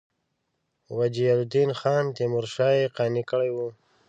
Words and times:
وجیه 0.97 1.31
الدین 1.37 1.69
خان 1.79 2.05
تیمورشاه 2.15 2.73
یې 2.79 2.85
قانع 2.95 3.23
کړی 3.31 3.49
وو. 3.53 3.67